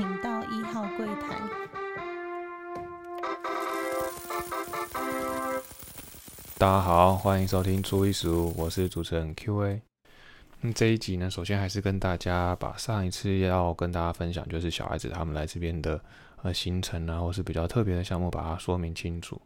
[0.00, 1.38] 请到一号柜台。
[6.56, 9.82] 大家好，欢迎收听初一十五，我是主持人 Q&A。
[10.62, 16.02] 那这一集呢，首先还是跟大家把上一次要跟大家分享，就是小孩子他们来这边的
[16.40, 19.38] 呃行程啊，或是比较特别的项目，把它说明清楚。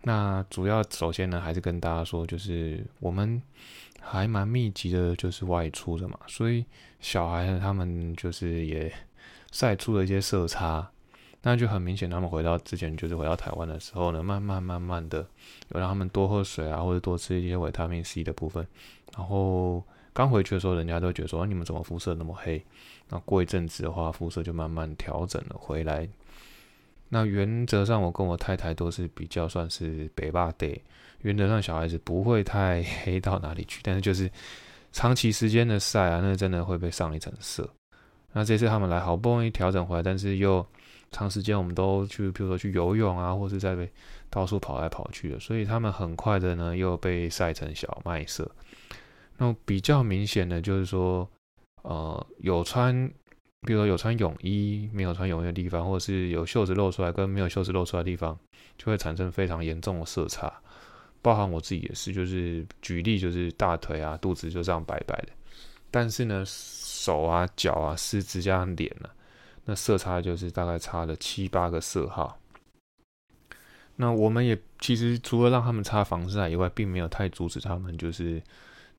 [0.00, 3.42] 那主要首先呢，还是跟大家说，就是我们
[4.00, 6.64] 还蛮密集的，就是外出的嘛，所以
[7.00, 8.90] 小孩呢，他们就是也
[9.52, 10.90] 晒出了一些色差，
[11.42, 15.26] 那就很明显，他们回到之前就是回到台湾的时候呢，慢慢慢慢的
[15.70, 18.66] 有让他们多喝水啊，或者多吃一些维他命 C 的部分。
[19.16, 22.64] 然后刚回去的时候，人家都觉得说，你们怎么肤色那么黑？
[23.08, 26.08] 那过一阵子的话，肤色就慢慢调整了回来。
[27.08, 30.78] 那原则上，我跟我太太都是比较算是北霸 day。
[31.22, 34.30] 原则上，小孩子不会太黑到哪里去，但是就是
[34.92, 37.68] 长期时间的晒啊，那真的会被上一层色。
[38.38, 40.64] 那这次他们来，好不容易调整回来，但是又
[41.10, 43.90] 长时间我们都去，比如说去游泳啊，或是在被
[44.30, 48.48] 到处跑来跑去的，所以他们很快的呢又被晒成小麦色。
[49.38, 51.28] 那比较明显的就是说，
[51.82, 53.10] 呃，有穿。
[53.62, 58.38] 比如说有穿泳衣没有穿泳衣的地方，或者是有袖子露出来跟没有袖子露出来的地方，
[58.76, 60.52] 就会产生非常严重的色差。
[61.22, 65.30] 包含我自己也是，就是举例就是大腿啊、肚子就这样白白的，
[65.90, 66.44] 但是呢
[66.98, 69.14] 手啊、脚啊、四肢加上脸啊，
[69.66, 72.36] 那色差就是大概差了七八个色号。
[73.96, 78.42] 那我们也其实除了让他们擦防晒以外，并没有太阻止他们就是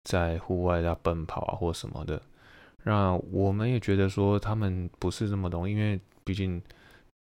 [0.03, 2.21] 在户外要奔跑啊或什么的。
[2.83, 6.61] 那我们也觉得说他们不是这么懂，因为毕竟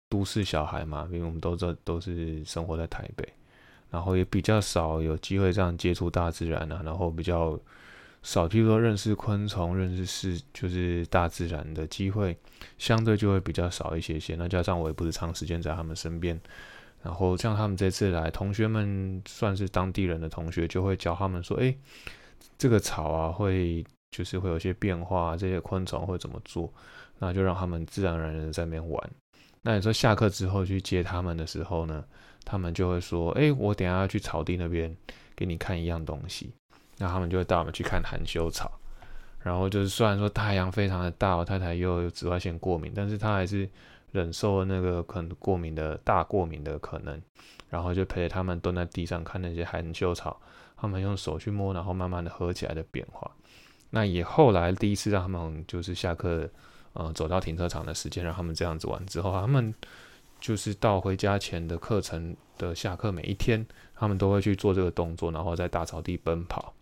[0.09, 3.27] 都市小孩嘛，因为我们都知道都是生活在台北，
[3.89, 7.57] 然后也比较少有机会这样接触大自然啊，然后比较
[8.25, 12.35] 少，譬如说认识昆虫、认识是就是大自然的机会，
[12.77, 14.35] 相对就会比较少一些些。
[14.35, 16.37] 那加上我也不是长时间在他们身边，
[17.03, 21.73] 然后像他们这次来，同学们算是当地人的同学，就会教他们说，哎，
[22.57, 23.85] 这个草啊会。
[24.11, 26.73] 就是会有些变化，这些昆虫会怎么做，
[27.19, 29.11] 那就让他们自然而然的在那边玩。
[29.61, 32.01] 那你说下课之后去接他们的时候呢，
[32.45, 34.95] 他们就会说：“哎，我等下要去草地那边
[35.35, 36.53] 给你看一样东西。”
[36.97, 38.71] 那他们就会带我们去看含羞草。
[39.41, 43.69] 然后就是虽然说太阳非常的大，我太太又有紫外线过敏，但是她还是
[44.11, 47.21] 忍受了那个可能过敏的大过敏的可能。
[47.69, 50.39] 然后就陪着他们蹲在地上看那些含羞草，
[50.77, 53.29] 他们用手去摸，然后慢慢的合起来的变化。
[53.89, 56.47] 那也后来第一次让他们就是下课，
[56.93, 59.73] 呃，走到停车场的时间，让他们这样子玩之后，他们
[60.39, 66.73] 就是到回家前的课程的下课每一天，他们都会去做这个动作，然后在大草地奔跑，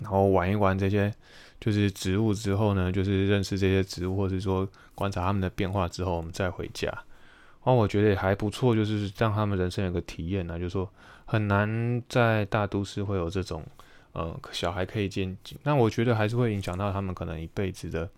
[0.00, 1.12] 然后玩一玩这些
[1.60, 6.88] 就是植物之后呢，就是认识这些植物，或者说观察他们的变化之后，我们再回家。
[6.88, 10.88] 然后我觉得也还不错，就是让他们人生有个体验呢，就是说
[11.24, 13.64] 很难在大都市会有这种。
[14.12, 18.08] 呃，小孩可以见景，那我觉得还是会影响到他们可能一辈子的，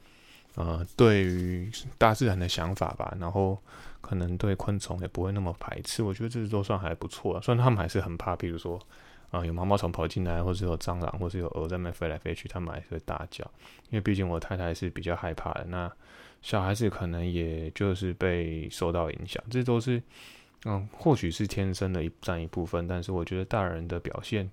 [0.55, 1.69] 呃，对于
[1.99, 3.13] 大自然的想法吧。
[3.19, 3.61] 然后
[4.01, 6.05] 可能对昆虫也不会那么排斥。
[6.05, 7.43] 我觉得这都算还不错。
[7.43, 8.81] 虽然他们还是很怕，比如说，
[9.31, 13.45] 啊，有毛毛虫跑进来，或者有蟑螂，或者有蛾在那飞来飞去，他们还是会大叫。
[13.91, 15.65] 因为毕竟我太太是比较害怕的。
[15.69, 15.91] 那
[16.43, 20.03] 小孩子可能也就是被受到影响，这都是，
[20.65, 22.87] 嗯，或许是天生的一占一部分。
[22.87, 24.51] 但是我觉得大人的表现。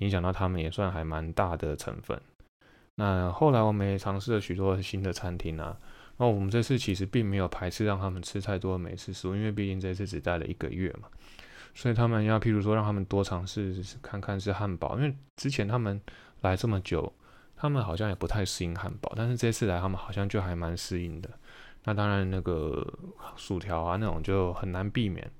[0.00, 2.20] 影响到他们也算还蛮大的成分。
[2.96, 5.74] 那后来我们也尝试了许多新的餐厅啊。
[6.18, 11.08] 那我们这次其实并没有排斥让他们吃太多的美食食物，因为毕竟这次只待了一个月嘛。
[11.76, 16.00] 所以他们要譬如说让他们多尝试看看是汉堡，因为之前他们
[16.40, 17.12] 来这么久，
[17.54, 21.30] 他们好像也不太适应汉堡，但是这次来他们好像就还蛮适应的。
[21.84, 22.84] 那当然那个
[23.36, 25.30] 薯条啊那种就很难避免。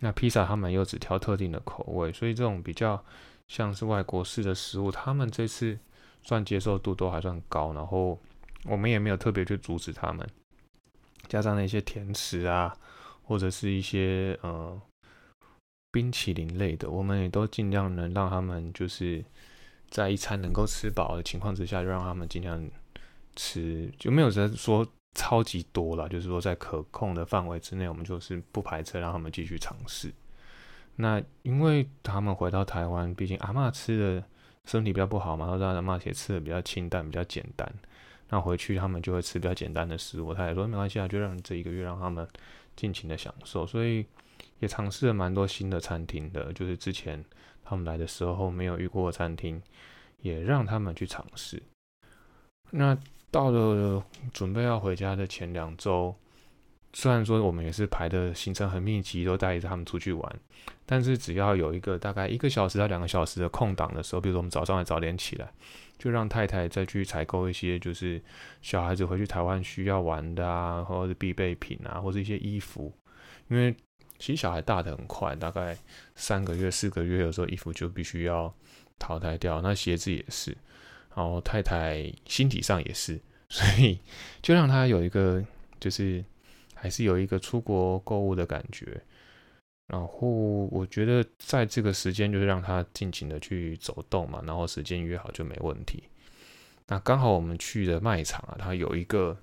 [0.00, 3.04] 那披萨他们又只挑特定的口味，所以这种比较。
[3.48, 5.78] 像是外国式的食物，他们这次
[6.22, 8.20] 算接受度都还算高，然后
[8.66, 10.28] 我们也没有特别去阻止他们。
[11.28, 12.76] 加上那些甜食啊，
[13.22, 14.78] 或者是一些呃
[15.90, 19.24] 冰淇淋类的，我们也都尽量能让他们就是
[19.90, 22.68] 在一餐能够吃饱的情况之下，就让他们尽量
[23.36, 30.12] 吃，就没有在说超级多了，就是说在可控的范围之内，我们就是不排斥让他们继续尝试。
[30.96, 34.24] 那因为他们回到台湾，毕竟阿妈吃的
[34.66, 37.72] 身体比较不好嘛，然后阿妈也吃的比较清淡、比较简单。
[38.28, 40.34] 那回去他们就会吃比较简单的食物。
[40.34, 42.28] 他也说没关系啊，就让这一个月让他们
[42.76, 43.66] 尽情的享受。
[43.66, 44.04] 所以
[44.58, 47.24] 也尝试了蛮多新的餐厅的，就是之前
[47.64, 49.62] 他们来的时候没有遇过的餐厅，
[50.20, 51.62] 也让他们去尝试。
[52.70, 52.96] 那
[53.30, 56.14] 到了准备要回家的前两周，
[56.92, 60.40] 虽然说我们也是排的行程很密集，都带着他们出去玩，
[60.84, 65.50] 但是只要有一个大概一个小时到两个小时的空档的时候，比如说我们早上早点起来，
[65.98, 68.20] 就让太太再去采购一些就是
[68.62, 72.92] 小孩子回去台湾需要玩的啊，或者是必备品啊，或者一些衣服，
[73.48, 73.74] 因为
[74.18, 75.76] 其实小孩大的很快，大概
[76.14, 78.52] 三个月、四个月，有时候衣服就必须要
[78.98, 80.56] 淘汰掉，那鞋子也是。
[81.14, 83.18] 然后太太心体上也是，
[83.48, 83.98] 所以
[84.40, 85.44] 就让他有一个，
[85.80, 86.24] 就是
[86.74, 89.00] 还是有一个出国购物的感觉。
[89.88, 90.28] 然后
[90.70, 94.42] 我觉得在这个时间，就是让他尽情的去走动嘛。
[94.46, 96.04] 然后时间约好就没问题。
[96.86, 99.36] 那刚好我们去的卖场啊，它有一个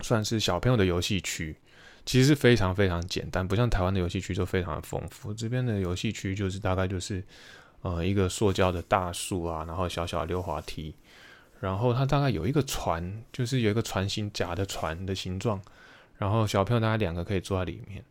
[0.00, 1.56] 算是小朋友的游戏区，
[2.08, 5.34] 其实是非常非常简单，不像台湾的游戏区就非常的丰富。
[5.34, 7.22] 这边的游戏区就是大概就是。
[7.80, 10.92] 呃，一个塑胶的大树啊，然后小小的溜滑梯，
[11.60, 15.62] 然后它大概有一个船，就是有一个船型假的船的形状，
[16.16, 18.04] 然后小朋友大概两个可以坐在里面，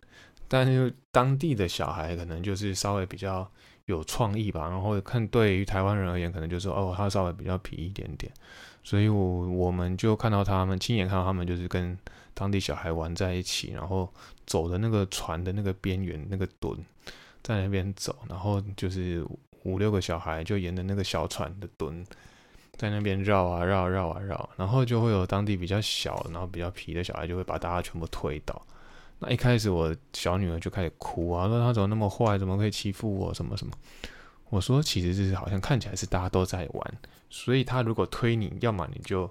[0.48, 3.46] 但是当地的小孩可能就是稍微比较
[3.88, 8.32] 有创意吧，然后看对于台湾人而言，可能就是哦，他稍微比较皮一点点，
[8.86, 11.98] 所以我我们就看到他们亲眼看到他们就是跟
[12.38, 14.08] 当地小孩玩在一起，然后
[14.46, 16.78] 走的那个船的那个边缘那个墩，
[17.42, 19.26] 在那边走，然后就是。
[19.64, 22.06] 五六个小孩就沿着那个小船的墩，
[22.78, 28.66] 在那边绕啊绕绕啊绕，然后就会有当地比较小，然后比较皮的小孩就会把大家全部推倒。
[29.20, 33.74] 那一开始我小女儿就开始哭啊，说她怎么那么坏，怎么可以欺负我，什么什么。
[34.50, 36.98] 我说其实就是好像看起来是大家都在玩，
[37.30, 39.30] 所以他如果推你，要么你就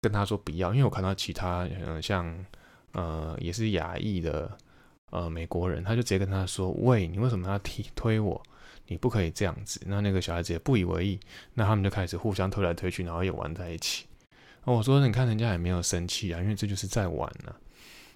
[0.00, 2.44] 跟他说不要，因为我看到其他嗯像
[2.92, 4.50] 呃也是亚裔的
[5.10, 8.42] 呃美国人，他就直接跟他说喂，你为什么要踢推我？
[8.86, 11.20] 你不可以这样子，那那个小孩子也不以为意，
[11.54, 14.06] 那他们就开始互相推来推去，然后也玩在一起。
[14.64, 17.54] 我说，你看人家也没有生气啊，因为这就是在玩呢。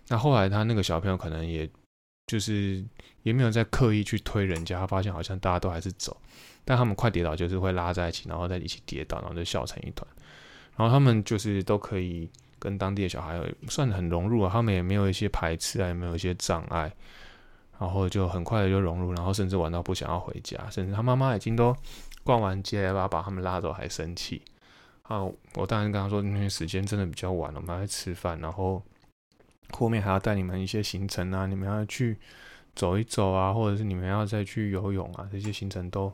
[0.08, 1.70] 那后来他那个小朋友可能也
[2.26, 2.84] 就是
[3.22, 6.20] 也没有在刻意去推人家，他发现好像大家都还是走，
[6.64, 10.06] 但他们快跌倒就是会拉在一起，然后再一起跌倒，然后就笑成一团。
[10.76, 12.28] 然后他们就是都可以
[12.58, 16.92] 跟当地的小孩算很融入啊，他们也没有一些排斥啊，也没有一些障碍。
[17.76, 21.76] 然后就很快的就融入，然后甚至玩到不想要回家，甚至他妈妈已经都
[22.22, 24.40] 逛完街了，把他们拉走还生气。
[25.02, 25.20] 啊，
[25.54, 28.80] 我当然跟他说，因为时间真的比较晚了，我们要吃饭，然后
[29.72, 32.16] 后面还要带你们一些行程啊，你们要去
[32.76, 36.10] 走一走啊，或者是你们要再去游泳啊，这些行程都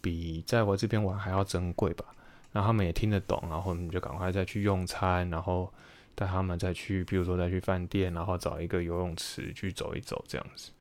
[0.00, 2.04] 比在我这边玩还要珍贵吧。
[2.56, 5.70] 那他们也听得懂，然后我们就赶快再去用餐，然后
[6.14, 10.72] 带他们再去，比如说再去饭店，然后找一个游泳池去走一走，这样子。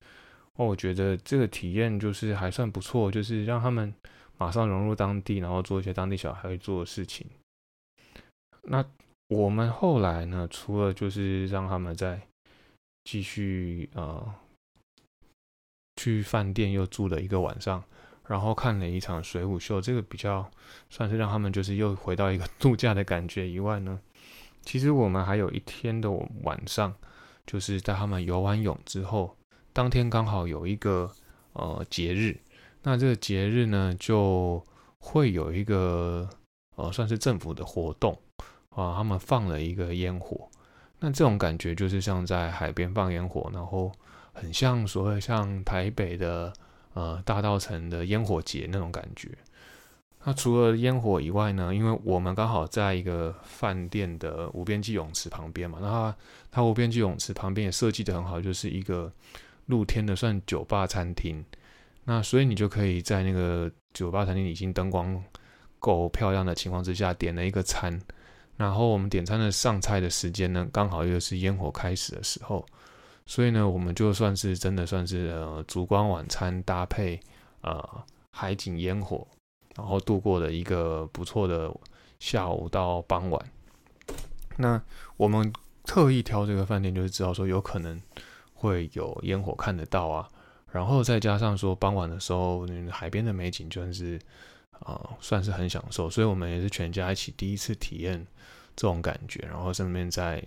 [0.53, 3.93] 哦，我觉得这个体验就是还算不错，就是让他们
[4.37, 7.27] 马上融入当地，然后做一些当地小孩会做的事情。
[8.61, 8.85] 那
[9.27, 12.21] 我们后来呢，除了就是让他们再
[13.03, 14.33] 继续呃
[15.97, 17.83] 去饭店又住了一个晚上，
[18.27, 20.49] 然后看了一场水舞秀，这个比较
[20.89, 23.99] 算是让他们就是又回到一个 度假的感觉以外呢，
[24.63, 26.09] 其实我们还有一天的
[26.43, 26.93] 晚上，
[27.45, 29.35] 就是在他们游完泳之后。
[29.73, 31.11] 当天刚好有一个
[31.51, 32.39] 呃节日，
[32.83, 34.63] 那这个节日呢就
[34.99, 36.29] 会有一个
[36.75, 38.17] 呃算是政府的活动
[38.69, 40.49] 啊，他们放了一个烟火，
[40.99, 43.91] 那这种感觉就是像在海边放烟火，然后
[44.31, 46.53] 很像所谓像台北的
[46.95, 49.29] 呃大道城的烟火节那种感觉。
[50.23, 56.15] 那除了烟火以外呢，因为我们刚好在一个饭店的无边际泳池旁边嘛，那它
[56.49, 59.13] 它无边际泳池旁边也设计的很好，就是一个。
[59.67, 61.43] 露天的算酒吧餐厅，
[62.03, 65.19] 那所以你就可以在那个酒吧餐厅已经灯光
[65.79, 67.99] 够漂亮的情况之下，点了一个餐，
[68.57, 72.63] 然后我们点餐的上菜的时间呢，刚好又是烟火开始的时候，
[73.25, 77.19] 所以呢，我们就算是真的算是呃烛光晚餐搭配
[77.61, 79.27] 呃海景烟火，
[79.75, 81.73] 然后度过了一个不错的
[82.19, 83.51] 下午到傍晚。
[84.57, 84.81] 那
[85.17, 85.51] 我们
[85.83, 88.01] 特意挑这个饭店，就是知道说有可能。
[88.57, 90.27] 会有烟火看得到啊，
[90.71, 94.17] 然后再加上说傍晚的时候，海边的美景就算是
[94.79, 96.09] 啊，算是很享受。
[96.09, 98.25] 所以我们也是全家一起第一次体验
[98.73, 100.41] 这种感觉，然后顺便在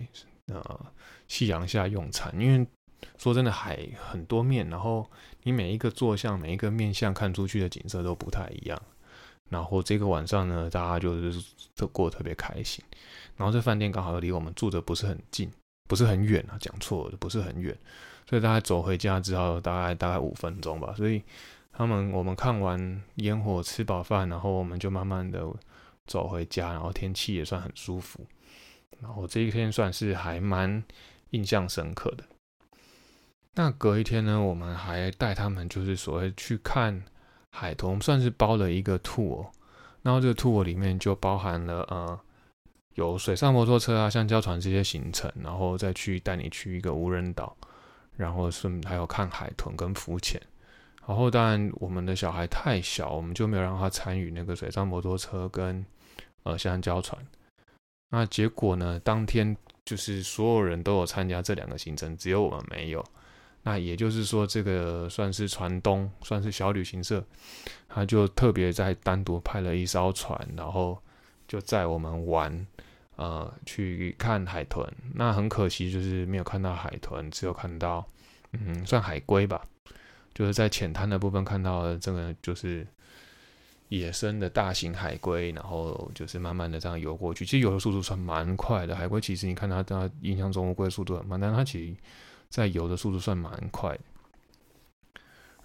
[0.53, 0.85] 呃
[1.27, 2.33] 夕阳下用餐。
[2.39, 2.67] 因为
[3.17, 5.09] 说真的，海很多面，然后
[5.43, 8.81] 你每一个坐向、每一个面向看出去的景色都不太一样。
[9.49, 11.43] 然后这个晚上呢，大家就是
[11.75, 12.83] 都过得特别开心。
[13.35, 15.49] 然后这饭店刚好离我们住的不是很近。
[15.87, 17.75] 不是很远啊，讲错了，不是很远，
[18.29, 20.93] 所以大概走回家之后，大概大概五分钟吧。
[20.95, 21.19] 所以
[21.71, 25.43] 他们我们看完烟火，吃饱饭，然后我们就慢慢的
[26.05, 28.23] 走回家，然后天气也算很舒服，
[29.01, 30.83] 然后这一天算是还蛮
[31.31, 32.23] 印象深刻的。
[33.55, 37.03] 那隔一天呢，我们还带他们就是所谓去看
[37.51, 39.47] 海豚，算是包了一个 tour，
[40.01, 42.19] 然后这个 tour 里面就包含了呃
[42.95, 47.55] 有水上摩托车啊、橡胶船这些行程，然后再去带你去一个无人岛，
[48.15, 50.41] 然后顺还有看海豚跟浮潜。
[51.05, 55.83] 然后当然我们的小孩太小，我们就没有让他参与那个水上摩托车跟
[56.43, 57.19] 呃橡胶船。
[58.09, 63.05] 那结果呢，当天就是所有人都有参加这两个行程，只有我们没有。
[63.61, 67.23] 那也就是说，这个算是船东，算是小旅行社，
[67.89, 70.97] 他就特别在单独派了一艘船，然后
[71.47, 72.67] 就载我们玩，
[73.17, 74.87] 呃，去看海豚。
[75.13, 78.07] 那很可惜，就是没有看到海豚，只有看到，
[78.53, 79.61] 嗯，算海龟吧，
[80.33, 82.87] 就是在浅滩的部分看到这个就是
[83.89, 87.45] 野生的大型海龟，然后就是慢慢的这样游过去。
[87.45, 91.95] 其实游的速度算蛮快的，海龟其实你看它，它印象中乌龟速度很慢，但它其实。
[92.51, 93.95] 在游的速度算蛮快，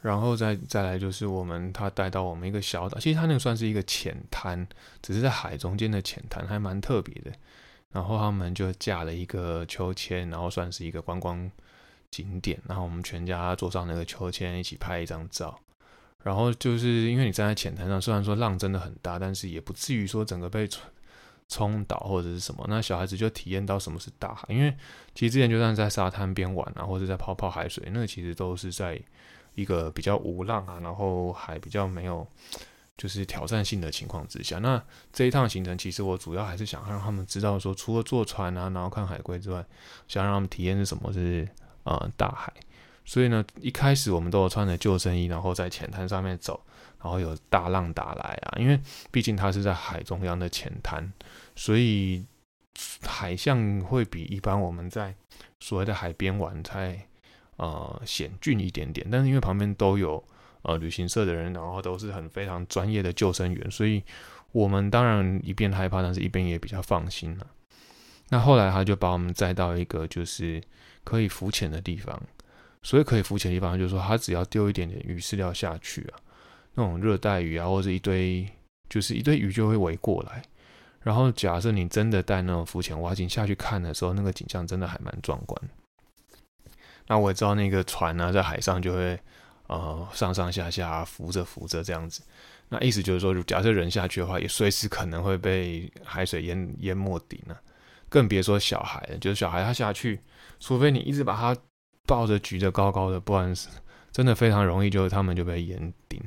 [0.02, 4.68] 然后再再来就是我们他带到我们一个小岛，其实他那个算是一个浅滩，
[5.00, 7.32] 只是在海中间的浅滩，还蛮特别的。
[7.90, 11.50] 然后他们就架了一个秋千，然后算是一个观光
[12.10, 12.60] 景点。
[12.68, 15.58] 然后我们全家坐上那个秋千一起拍一张照。
[16.24, 20.82] 然后就是因为你站在浅滩上，虽然说浪真的很大，但是也不至于说整个被冲。
[21.46, 24.46] 冲倒或者是什么，那小孩子就体验到什么是大海。
[24.48, 24.74] 因为
[25.14, 28.98] 其实之前就算在沙滩边玩啊，或者在泡泡海水，那其实都是在
[29.54, 32.26] 一个比较无浪啊，然后还比较没有
[32.96, 34.58] 就是挑战性的情况之下。
[34.58, 39.62] 那这一趟行程，其实我主要还是想让他们知道说，除了坐船啊，然后看海龟之外，
[40.08, 41.46] 想让他们体验是什么是
[41.84, 42.50] 呃大海。
[43.04, 46.64] 所以呢，一开始我们都有穿着救生衣，然后在浅滩上面走。
[47.02, 48.80] 然后有大浪打来啊，因为
[49.10, 51.12] 毕竟它是在海中央的浅滩，
[51.54, 52.24] 所以
[53.02, 55.14] 海象会比一般我们在
[55.60, 56.98] 所谓的海边玩才
[57.56, 59.06] 呃险峻一点点。
[59.12, 60.24] 但是因为旁边都有
[60.62, 64.02] 呃旅行社的人，然后都是很非常专业的救生员，所以
[64.52, 67.46] 我们当然一边害怕，但是一边也比较放心了。
[68.30, 70.58] 那后来他就把我们载到一个就是
[71.04, 72.18] 可以浮潜的地方，
[72.84, 76.20] 所以可以浮潜的地方就是说他只要丢一点点鱼饲料下去啊。
[76.74, 78.48] 那种热带鱼啊，或者一堆，
[78.88, 80.42] 就是一堆鱼就会围过来。
[81.00, 85.60] 然后假设你真的带那种浮潜蛙镜下去看的时候，那个景象真的还蛮壮观。
[87.06, 89.18] 那我也知道那个船呢，在海上就会
[89.68, 92.22] 呃上上下下浮着浮着这样子。
[92.70, 97.60] 那意思就是说，假设人下去的话，也随时可能会被海水淹淹没顶了。
[98.08, 100.18] 更别说小孩了，就是小孩他下去，
[100.58, 101.56] 除非你一直把他
[102.06, 103.54] 抱着举着高高的，不然
[104.12, 106.22] 真的非常容易，就是他们就被淹顶。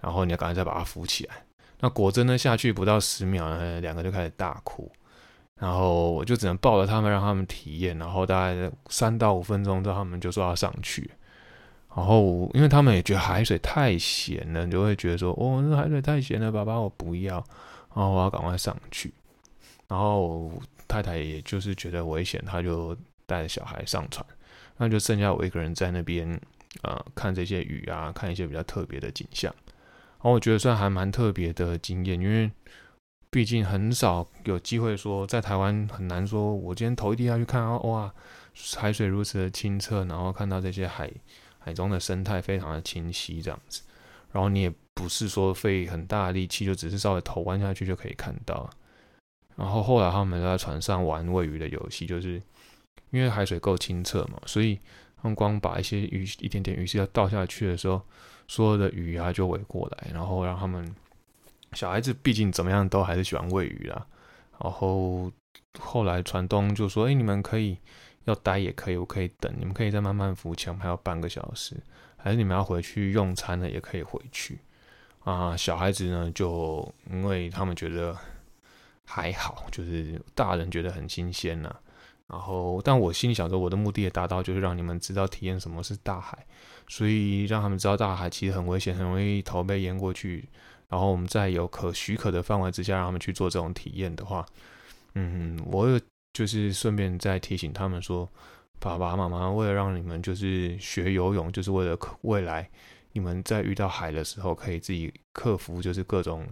[0.00, 1.34] 然后你要赶快再把它扶起来。
[1.80, 4.90] 那果真呢，下去不到十秒呢，两个就开始大哭。
[5.60, 7.98] 然后我就只能抱着他们，让他们体验。
[7.98, 11.10] 然后大概三到五分钟之后，他们就说要上去。
[11.96, 17.36] 然后因为他们也觉得海水太咸了，就会觉得说：“哦，那海水太咸了，爸爸我不要。”
[17.92, 19.12] 然后我要赶快上去。
[19.88, 20.52] 然后
[20.86, 22.96] 太太也就是觉得危险，他就
[23.26, 24.24] 带着小孩上船。
[24.78, 26.40] 那就剩下我一个人在那边，
[26.82, 29.52] 呃，看这些鱼啊，看一些比较特别的景象。
[29.66, 32.50] 然后我觉得算还蛮特别的经验，因为
[33.30, 38.12] 毕竟很少有机会说在台湾很难说，我今天头一低下去看啊哇，
[38.76, 41.10] 海水如此的清澈，然后看到这些海
[41.58, 43.82] 海中的生态非常的清晰这样子，
[44.32, 48.68] 然后你也不是说费很大力气，就只是稍微头弯下去就可以看到。
[49.54, 52.40] 然后后来他们都在船上玩喂鱼的游戏，就是
[53.10, 54.78] 因为海水够清澈嘛，所以
[55.20, 58.02] 他们光把一些鱼一点点鱼是要倒下去的时候。
[58.50, 60.96] 所有的鱼啊就围过来，然后让他们
[61.74, 64.06] 小孩子毕竟怎么样都还是喜欢喂鱼啦。
[64.58, 65.30] 然后
[65.78, 67.76] 后来船东就说：“哎，你们可以
[68.24, 71.76] 要待也可以，我可以等，你们可以再慢慢浮潜，还有半个小时。
[72.16, 74.58] 还是你们要回去用餐呢，也可以回去。”
[75.24, 78.16] 啊，小孩子呢就因为他们觉得
[79.04, 81.76] 还好，就是大人觉得很新鲜呐。
[82.28, 86.46] 然后，但我心里想说，我的目的也达到，就是让你们知道体验什么是大海。
[86.86, 90.48] 所以让他们知道大海其实很危险，很容易头被淹过去。
[90.88, 94.46] 然后我们在有可许可的范围之下，让他们去做这种体验的话，
[95.14, 96.00] 嗯，我
[96.32, 98.26] 就是顺便再提醒他们说，
[98.78, 102.68] 爸爸妈妈为了让你们就是学游泳，就是为了未来
[103.12, 106.46] 你们在遇到海的时候可以自己克服就是各种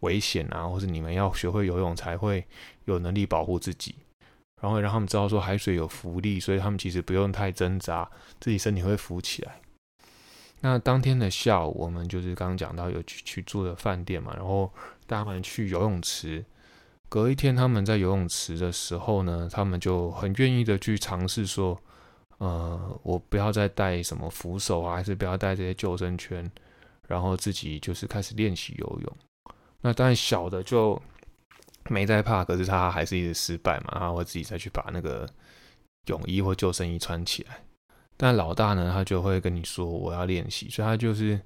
[0.00, 2.46] 危险啊，或者你们要学会游泳才会
[2.86, 3.94] 有能力保护自己。
[4.62, 9.60] 然后让他们知道说海水有浮力，所以他们其实不用太挣扎，自己身体会浮起来。
[10.60, 14.72] 那当天的下午，我们就是刚刚讲到有去去住的饭店嘛，然后
[15.08, 16.44] 带他们去游泳池。
[17.08, 21.76] 隔一天，他们在游泳池的时候呢，他们就很愿意的去尝试说，
[22.38, 26.48] 呃，我不要再带什么扶手啊，还是不要带这些救生圈，
[27.08, 29.16] 然后自己就是开始练习游泳。
[29.80, 31.02] 那当然小的就
[31.88, 35.28] 没在怕，可是他还是一直失败嘛，然后会自己再去把那个
[36.06, 37.62] 泳衣或救生衣穿起来。
[38.16, 41.40] 但老大呢，他就会跟你说我要练习，所以他就是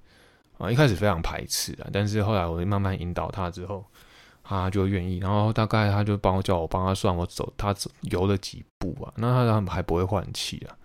[0.59, 3.85] 啊一开始非常排斥啊，但是后来我慢慢引导他之后。
[4.49, 10.77] 他就愿意，然后大概他就帮我叫我帮他算我走他走游了几步啊，那他还不会换气啊，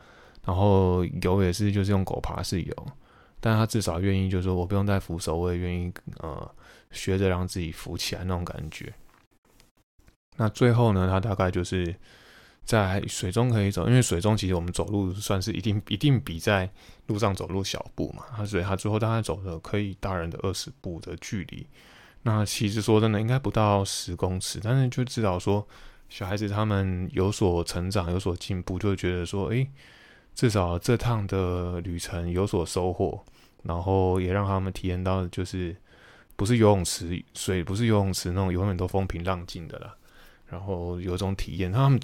[0.43, 2.88] 然后游也是就是用狗爬式游，
[3.39, 6.55] 但他至少愿意就是说我不用带扶手，我也愿意呃
[6.89, 8.91] 学着让自己浮起来那种感觉。
[10.41, 11.95] 那最后呢，他大概就是
[12.65, 16.67] 在水中可以走，因为水中其实我们走路算是一定一定比在
[17.05, 21.67] 路上走路小步嘛，所以他最后大概走了可以大人的二十步的距离。
[22.24, 25.67] 那其实说真的，应该不到十公尺，但是就至少说，
[26.10, 29.69] 小孩子他们有所成长，有所进步，就觉得说，诶，
[30.33, 33.24] 至少这趟的旅程有所收获，
[33.62, 35.75] 然后也让他们体验到，就是
[36.36, 39.95] 不是游泳池水，不是游泳池那种永远都风平浪静的啦，
[40.51, 41.72] 然后有种体验。
[41.72, 42.00] 他们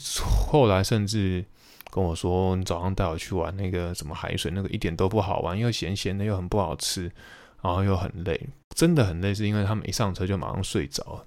[0.49, 1.45] 后来甚至
[1.91, 7.11] 跟我说，你早上带我去玩那个什么海水，那个一点都不好玩，又咸咸的，又很不好吃。
[7.59, 8.39] 然后又很累，
[8.75, 11.25] 真的很累，是因为他们一上车就马上睡着，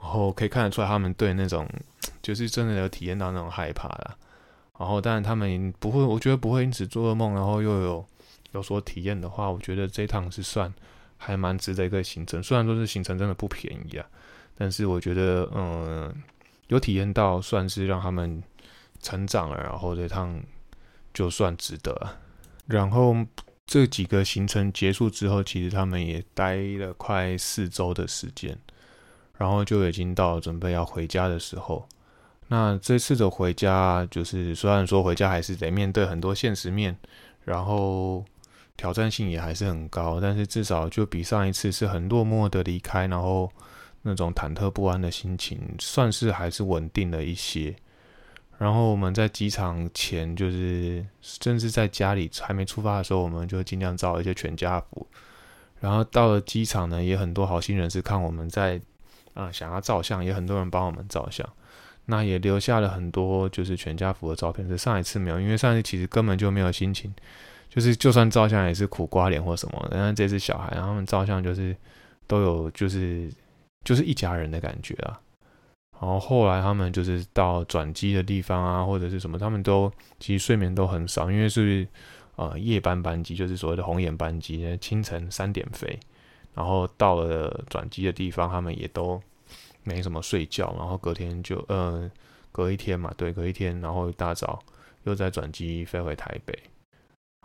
[0.00, 1.68] 然后可以看得出来他们对那种
[2.22, 4.16] 就是真的有体验到那种害怕了。
[4.78, 8.06] 然后，但他们不会，我觉得不会因此做噩梦，然后又有
[8.52, 10.72] 有所体验的话，我觉得这趟是算
[11.18, 12.42] 还蛮值得一个行程。
[12.42, 14.06] 虽然说是行程真的不便宜啊，
[14.56, 16.12] 但是我觉得嗯
[16.68, 18.42] 有体验到算是让他们
[19.00, 20.42] 成长了，然后这趟
[21.12, 22.16] 就算值得。
[22.66, 23.16] 然后。
[23.68, 28.56] 这几个行程结束之后，其实他们也待了快四周的时间，
[29.36, 31.84] 然后就已经到准备要回家的时候。
[32.46, 36.96] 那这次的回家，就是虽然说回家还是得面对很多现实面，
[37.42, 38.24] 然后
[38.76, 43.50] 挑战性也还是很高，但是至少就比上一次是很落寞的离开，然后
[44.06, 47.74] 那种忐忑不安的心情，算是还是稳定了一些。
[48.56, 55.06] 然后我们在机场前，就是甚至在家里还没出发的时候，我们就尽量照一些全家福。
[55.80, 58.80] 然后到了机场呢，也很多好心人士看我们在
[59.34, 61.46] 啊想要照相，也很多人帮我们照相。
[62.06, 67.12] 那也留下了很多就是全家福的照片，是上一次没有，因为上一次其实根本就没有心情，
[67.68, 69.88] 就是就算照相也是苦瓜脸或什么。
[69.90, 71.76] 但是这次小孩，然后他们照相就是
[72.26, 73.28] 都有就是
[73.86, 75.18] 就是一家人的感觉啊。
[75.98, 81.88] 然后后来他们就是到转机的地方啊，或者是什么，他们都其实睡眠都很少，因为是
[82.34, 85.98] 呃夜班班机，就是所谓的红眼班机，清晨三点飞，
[86.52, 89.18] 然后到了转机的地方，他们也都
[89.84, 92.10] 没什么睡觉，然后隔天就呃
[92.52, 94.62] 隔一天嘛，对，隔一天，然后一大早
[95.04, 96.58] 又在转机飞回台北，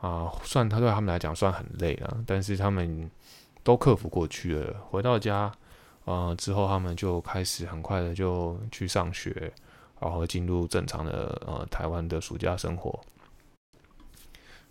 [0.01, 3.09] 啊，算他对他们来讲算很累了，但是他们
[3.63, 5.49] 都克服过去了，回到家。
[6.05, 9.53] 呃，之后他们就开始很快的就去上学，
[9.99, 12.99] 然后进入正常的呃台湾的暑假生活。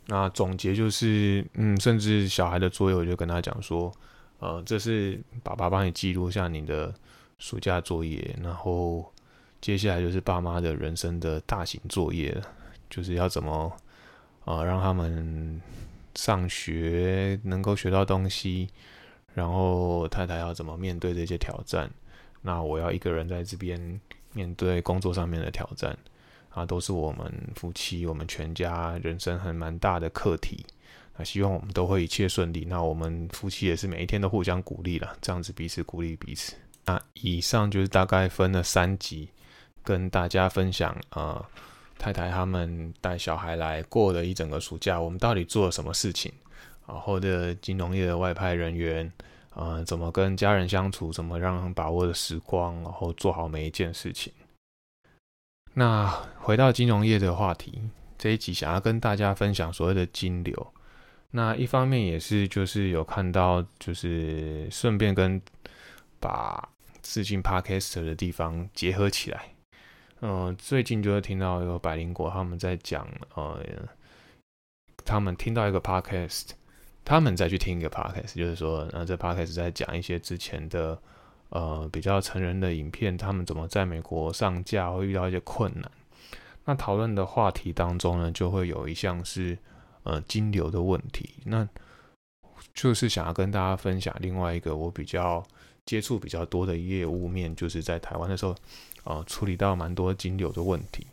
[0.07, 3.93] 那总结就是，嗯，甚至小孩的作业，我就跟他讲说，
[4.41, 6.93] 呃，这是爸爸帮你记录下你的
[7.39, 9.13] 暑假作业，然后
[9.61, 12.37] 接下来就是爸妈的人生的大型作业，
[12.91, 13.73] 就是要怎么
[14.47, 15.63] 呃让他们
[16.17, 18.69] 上学能够学到东西。
[19.35, 21.91] 然后太太要怎么面对这些挑战？
[22.43, 24.01] 那我要一个人在这边
[24.33, 25.97] 面对工作上面的挑战
[26.51, 30.65] 啊，都是我们夫妻、我们全家人生很蛮大的课题。
[31.17, 32.65] 那希望我们都会一切顺利。
[32.65, 36.55] 那我们夫妻也是每一天都互相鼓励了，这样子彼此鼓励彼此。
[36.87, 39.29] 那以上就是大概分了三集，
[39.85, 41.47] 跟大家分享啊，
[41.99, 46.33] 太太他们带小孩来过了一整个暑假，我们到底做了什么事情？
[46.87, 49.13] 然后的金融业的外派人员，
[49.55, 54.33] 呃，怎么跟家人相处，怎么让把握的时光，然后做好每一件事情。
[55.75, 57.81] 那回到金融业的话题，
[58.19, 60.75] 这一集想要跟大家分享所谓的金流。
[61.31, 65.41] 那一方面也是就是有看到，就是顺便跟
[66.19, 66.69] 把
[67.03, 69.55] 资金 Podcast 的地方结合起来。
[70.23, 73.65] 嗯，最近就会听到有百灵果他们在讲，呃，
[75.05, 76.49] 他们听到一个 Podcast。
[77.11, 80.97] 他们再去听一个 podcast，就是说，呃，这 podcast 在讲一些之前的，
[81.49, 85.91] 呃，比较成人的影片，他们怎么在美国上架，会遇到一些困难。
[86.67, 89.59] 那讨论的话题当中呢，就会有一项是，
[90.05, 91.31] 呃，金流的问题。
[91.47, 91.69] 那
[92.73, 95.43] 就是想要跟大家分享另外一个我比较
[95.85, 98.55] 接触比较多的业务面，就是在台湾的时候，
[99.03, 101.05] 呃，处理到蛮多金流的问题。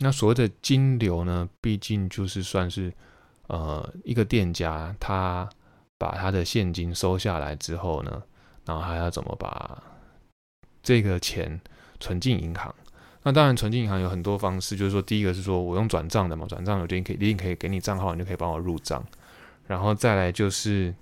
[0.00, 2.92] 那所谓的金流呢，毕竟就是算是
[3.50, 5.48] 呃一个店家他
[5.98, 8.22] 把他的现金收下来之后呢，
[8.64, 9.82] 然后还要怎么把
[10.82, 11.60] 这个钱
[11.98, 12.74] 存进银行？
[13.22, 19.04] 那当然，存进银行有很多方式，就是说，第一个是说我用转账的嘛，转账有定可以，一定可以给你账号，你就可以帮我入账。
[19.66, 20.94] 然后再来就是，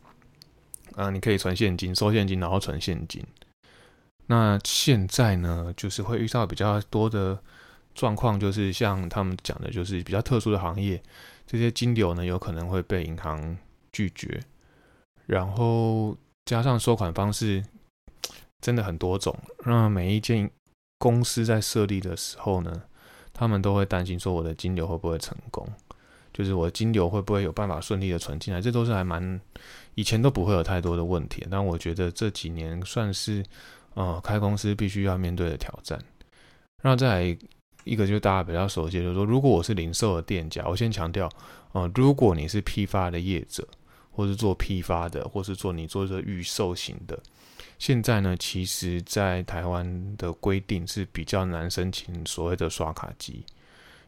[0.97, 3.25] 呃，你可以存现金，收现金，然后存现金。
[4.27, 7.39] 那现在呢，就是会遇到比较多的
[7.95, 11.01] 状况，就是像他们讲的，就是比较特殊的行业，
[11.49, 13.59] 这些金流呢有可能会被银行
[13.91, 14.41] 拒绝，
[15.27, 17.65] 然后加上收款方式
[18.61, 20.49] 真的很多种，那每一件。
[21.01, 22.83] 公司在设立的时候呢，
[23.33, 25.65] 他们都会担心说我的金流会不会成功，
[26.33, 29.41] 就是我的金流会不会有办法顺利的存进来，这都是还蛮
[29.95, 33.45] 以前都不会有太多的问题，但我觉得这几年算是
[33.95, 36.03] 呃开公司必须要面对的挑战。
[36.83, 37.39] 那在
[37.85, 41.29] 一个就是大家比较熟悉，就是说如果我是零售的店家，我先强调，
[41.73, 43.67] 呃，如果你是批发的业者，
[44.11, 47.19] 或是做批发的，或是做你做这预售型的。
[47.79, 53.45] 现在呢，其实，在台湾的规定是比较难申请所谓的刷卡机。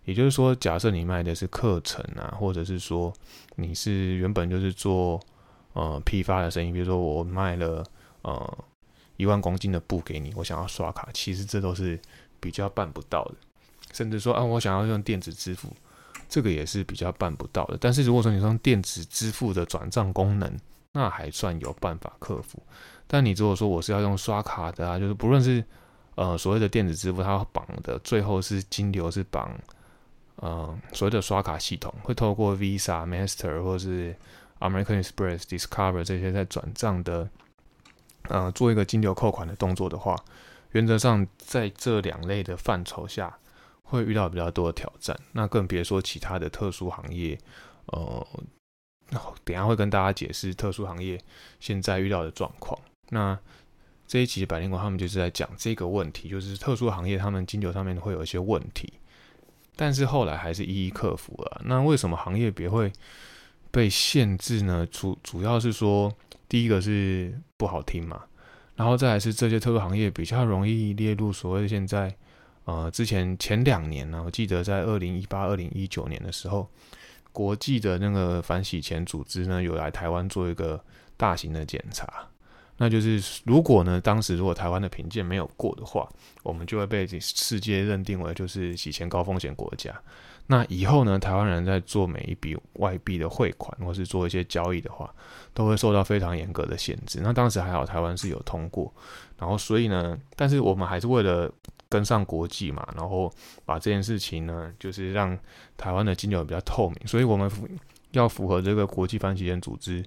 [0.05, 3.13] 也就是说，假设你卖的是课程啊，或者是说
[3.55, 5.21] 你是原本就是做
[5.75, 7.85] 呃批发的生意，比如说我卖了
[8.23, 8.65] 呃
[9.17, 11.97] 一万公斤的布给你，我想要刷卡，其实这都是
[12.41, 13.35] 比较办不到的。
[13.93, 15.69] 甚至说啊，我想要用电子支付，
[16.29, 17.79] 这个也是比较办不到的。
[17.81, 20.53] 但是如果说你用电子支付的转账功能，
[20.93, 22.63] 那还算有办法克服。
[23.07, 25.65] 但你如果说我是要用刷卡的啊，就是不论是
[26.15, 29.53] 呃所谓的电子支付，它绑的最后是金流是绑
[30.37, 34.15] 呃所谓的刷卡系统，会透过 Visa、Master 或是
[34.61, 37.29] American Express、Discover 这些在转账的
[38.29, 40.17] 呃做一个金流扣款的动作的话，
[40.73, 43.37] 原则上在这两类的范畴下
[43.91, 45.19] 会遇到比较多的挑战。
[45.33, 47.39] 那更别说其他的特殊行业，
[47.87, 48.27] 呃，
[49.45, 51.21] 等下会跟大家解释特殊行业
[51.59, 52.79] 现在遇到的状况。
[53.11, 53.39] 那
[54.07, 58.93] 这一期的百灵果他们就是在讲这个问题，就是特殊行业他们金流上面会有一些问题，
[59.77, 61.61] 但是后来还是一一克服了。
[61.65, 62.93] 那为什么行业别会
[63.71, 64.87] 被限制呢？
[64.87, 66.13] 主主要是说，
[66.49, 68.25] 第一个是不好听嘛，
[68.75, 72.13] 然后再来是这些特殊行业比较容易列入所谓现在
[72.65, 76.69] 呃之前前两年呢，我记得在二零一八、二零一九年的时候，
[77.33, 80.83] 国际的那个反洗钱组织呢有来台湾做一个
[81.17, 82.27] 大型的检查。
[82.77, 86.09] 那就是如果呢，当时如果台湾的评鉴没有过的话，
[86.43, 89.95] 我们就会被世界认定为就是洗钱高风险国家。
[90.47, 95.15] 那以后呢，台湾人在做每一笔外币的汇款或是做一些交易的话，
[95.53, 97.21] 都会受到非常严格的限制。
[97.23, 98.91] 那当时还好，台湾是有通过，
[99.39, 101.53] 然后所以呢，但是我们还是为了
[101.91, 103.31] 跟上国际嘛，然后
[103.67, 105.39] 把这件事情呢，就是让
[105.77, 107.51] 台湾的金流比较透明，所以我们
[108.13, 110.03] 要符合这个国际反洗钱组织。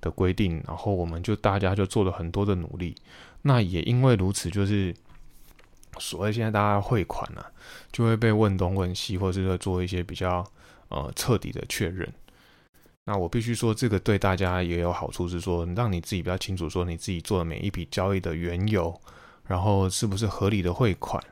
[0.00, 2.94] 的规定，然后我们就大家就做了很多的努力。
[3.40, 4.94] 那也因为如此，就是
[5.98, 7.42] 所谓现在大家汇款呢，
[7.90, 10.44] 就会被问东问西，或者是做一些比较
[10.88, 12.06] 呃彻底的确认。
[13.06, 18.94] 那我必须说，这个对大家也有好处，是说让你自己比较清楚，说你自己做的每一笔交易的缘由，
[19.46, 21.22] 然后是不是合理的汇款。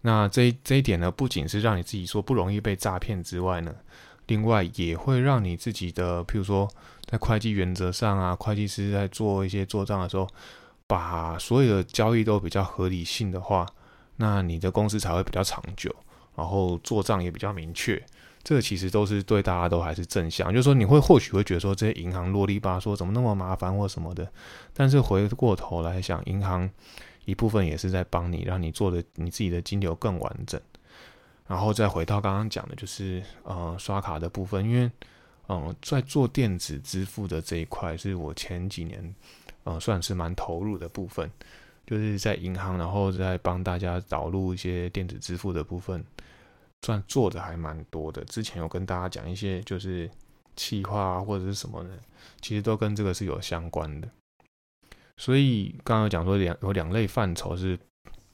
[0.00, 3.74] 那这这一点呢，不仅是让你自己说不容易被诈骗之外呢。
[4.26, 6.68] 另外也会让你自己的，譬如说
[7.06, 10.28] 在会计原则上啊，会计师在做一些做账的时候，
[10.86, 13.66] 把所有的交易都比较合理性的话，
[14.16, 15.90] 那你的公司才会比较长久，
[16.36, 18.00] 然后做账也比较明确。
[18.44, 24.30] 这其实都是对大家都还是正向，就是说你会或许会觉得说这些银行啰里吧嗦，怎么那么麻烦或什么的，
[24.74, 26.68] 但是回过头来想，银行
[27.28, 30.58] 一部分也是在帮你，让你做的你自己的金流更完整。
[31.46, 34.90] 然后再回到刚刚讲的，就是呃刷卡的部分，因为
[35.48, 39.14] 嗯在做电子支付的这一块，是我前几年
[39.64, 41.30] 呃算是蛮投入的部分，
[41.86, 46.02] 就是在银行，然后再帮大家导入一些电子支付的部分，
[46.80, 48.24] 算做的还蛮多的。
[48.24, 50.10] 之前有跟大家讲一些就是
[50.56, 51.90] 企划或者是什么的，
[52.40, 54.08] 其实都跟这个是有相关的。
[55.18, 57.78] 所以刚刚讲说两有两类范畴是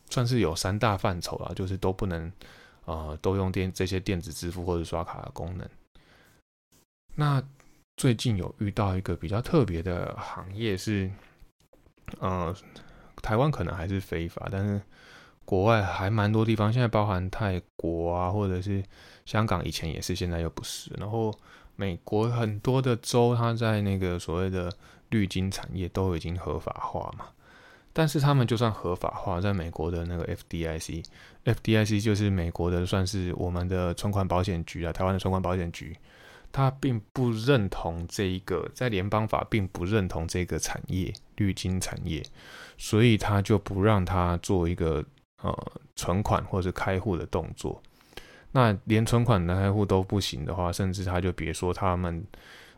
[0.08, 2.30] 算是有三大范畴啊，就是都不能。
[2.86, 5.66] 呃，都用电这些电子支付或者刷卡的功能。
[7.14, 7.42] 那
[7.96, 11.10] 最近有遇到一个比较特别的行业是，
[12.20, 12.54] 呃，
[13.22, 14.82] 台湾可能还是非法，但是
[15.44, 18.82] 国外还蛮多地方，现在包含泰国啊，或者是
[19.24, 20.90] 香港，以前也是，现在又不是。
[20.98, 21.32] 然后
[21.76, 24.72] 美国很多的州，它在那个所谓的
[25.10, 27.26] 绿金产业都已经合法化嘛。
[27.96, 35.96] 但是他们就算合法化，在美国的那个 FDIC，FDIC 就是美国的算是我们的存款保险局啊，台湾的存款保险局，
[36.50, 42.20] 他并不认同这一个，在联邦法并不认同这个产业绿金产业，
[42.76, 45.04] 所以他就不让他做一个
[45.44, 47.80] 呃存款或者开户的动作。
[48.50, 52.24] 那连存款的开户都不行的话，甚至他就别说他们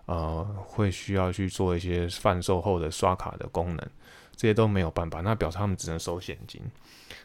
[0.06, 3.90] 呃会需要去做一些贩售后的刷卡的功能。
[4.34, 6.60] 这些都没有办法，那表示他们只能收现金。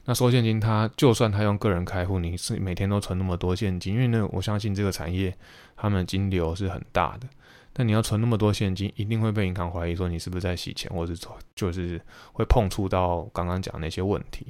[0.06, 5.38] 那收现金，他就算他用个人开户，你是每天都存那么多现金，因为呢，我相信这个产业
[5.76, 7.28] 他们金流是很大的。
[7.74, 12.02] 但你要存那么多现金，一定会被银行怀疑说你是不是在洗钱，或者是就是
[12.32, 14.48] 会碰触到刚刚讲那些问题。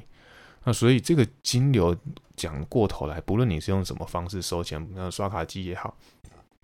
[0.64, 1.96] 那所以这个金流
[2.36, 5.98] 讲过头来，不论你是用什么方式收钱，那刷卡机也好，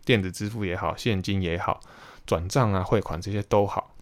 [0.06, 1.80] 电子支付也好，现金也好，
[2.26, 3.96] 转账啊、汇款这些都好，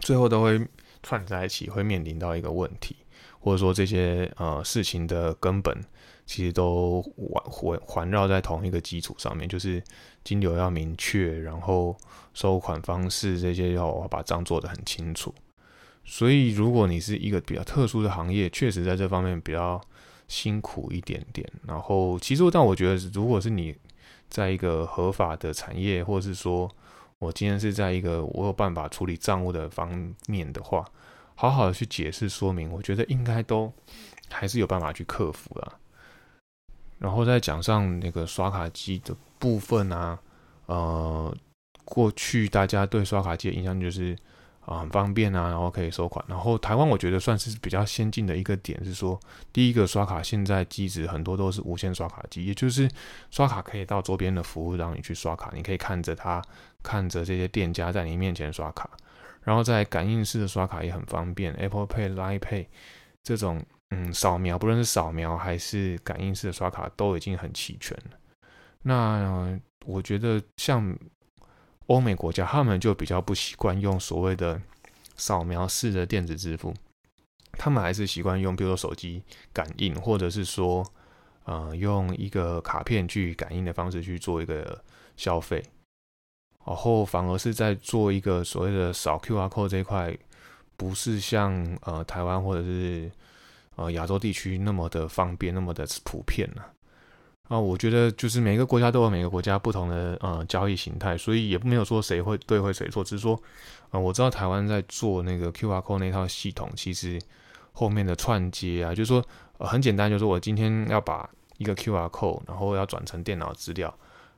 [0.00, 0.66] 最后都会。
[1.02, 2.94] 串在一起会面临到一个问题，
[3.38, 5.74] 或者说这些呃事情的根本
[6.26, 9.82] 其实都环环环绕在同一个基础上面，就是
[10.24, 11.96] 金流要明确，然后
[12.34, 15.34] 收款方式这些要把账做得很清楚。
[16.10, 19.80] 所以如果你是一个比较特殊的行业，确实在这方面比较
[20.26, 21.48] 辛苦一点点。
[21.66, 23.74] 然后其实但我觉得，如果是你
[24.28, 26.68] 在一个合法的产业，或者是说。
[27.20, 30.82] 我今天是在一个我有办法处理账务的方面的话，
[31.34, 33.70] 好好的去解释说明，我觉得应该都
[34.30, 35.72] 还是有办法去克服的。
[36.98, 40.18] 然后再讲上那个刷卡机的部分啊，
[40.64, 41.36] 呃，
[41.84, 44.16] 过去大家对刷卡机的印象就是。
[44.60, 46.24] 啊，很方便啊，然后可以收款。
[46.28, 49.18] 然后台湾我觉得算是比较先进的一个点是说，
[49.52, 52.88] 第一个刷卡现在机子很多都是无线刷卡机，也就是
[53.30, 56.42] 刷卡可以到周边的服务让你去刷卡，你可以看着它，
[56.82, 58.88] 看着这些店家在你面前刷卡。
[59.42, 62.66] 然后在感应式的刷卡也很方便，Apple Pay、Line Pay
[63.22, 68.18] 这种，嗯，扫描不论是扫描还是感应式的刷卡都已经很齐全了。
[68.82, 70.96] 那我觉得像。
[71.90, 74.62] 欧美国家他们就比较不习惯用所谓的
[75.16, 76.72] 扫描式的电子支付，
[77.58, 79.20] 他们还是习惯用，比如说手机
[79.52, 80.86] 感应，或者是说，
[81.46, 84.80] 呃，用一个卡片去感应的方式去做一个
[85.16, 85.60] 消费，
[86.64, 90.16] 然后反而是在做一个所谓的扫 QR code 这一块，
[90.76, 93.10] 不是像呃台湾或者是
[93.74, 96.72] 呃亚洲地区那么的方便，那么的普遍了。
[97.50, 103.42] 啊我觉得就是每个国家都有每个国家不同的呃交易形态，所以也没有说谁会对会谁错，只是说，
[103.90, 107.20] 呃，我知道台湾在做那个 QR code 那套系统，其实
[107.72, 109.20] 后面的串接啊，就是说
[109.58, 113.92] 很简单，就是我今天要把一个 QR code，然后要转成电脑资料，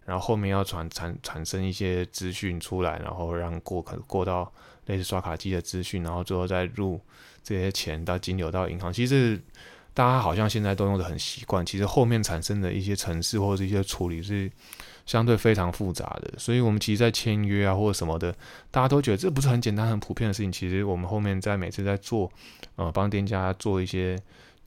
[0.06, 4.50] 然后后面要传产产生一些资讯出来，然后让过可过到
[4.86, 6.98] 类似刷卡机的资讯，然后最后再入
[7.44, 9.38] 这些钱到金流到银行，其实。
[9.94, 14.50] 大家好像现在都用的很习惯，其实后面产生的一些程式或者一些处理是
[15.04, 18.34] 相对非常复杂的，所以我们其实，在签约啊或者什么的，
[18.70, 20.50] 大家都觉得这不是很简单、很普遍的事情。
[20.50, 22.30] 其实我们后面在每次在做，
[22.76, 24.18] 呃，帮店家做一些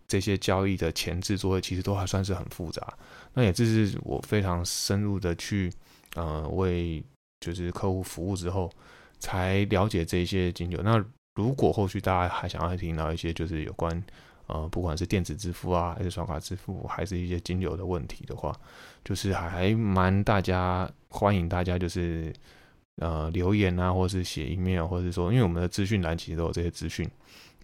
[0.08, 2.94] 这些交易的前置作业，其实都还算是很复杂。
[3.34, 5.74] 那也这是我非常深入的去，
[6.16, 7.04] 呃，为
[7.40, 8.72] 就是客户服务之后，
[9.18, 10.82] 才了解这些金流。
[10.84, 14.04] 那如果后续大家还想要听到一些就是有关。
[14.48, 18.56] 呃，不管是电子支付啊，还是刷卡支付，还是一些金流的问题的话，
[19.04, 22.32] 就是还蛮大家欢迎大家就是
[22.98, 27.10] 呃留言啊，或是写 email，或者是说，因为我们的资讯栏其实都有这些资讯，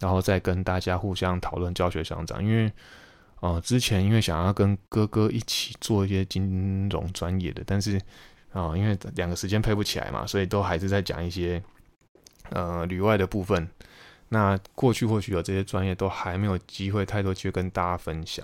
[0.00, 2.42] 然后再跟大家互相讨论教学相长。
[2.44, 2.72] 因为
[3.38, 7.96] 呃之前因为想要跟哥哥一起做一些金融专业的，但是
[8.52, 11.62] 啊因为两个时间配不起来嘛，所以都还是在讲一些
[12.50, 13.68] 呃旅外的部分。
[14.32, 18.42] 那过去或许有这些专业都还没有机会太多机会跟大家分享，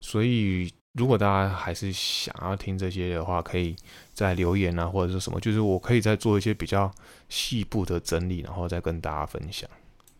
[0.00, 3.76] 所以如果大家还是想要听这些的话，可以
[4.12, 6.90] 在留言啊或者是什么，就是我可以再做一些比较
[7.28, 9.70] 细部的整理，然后再跟大家分享。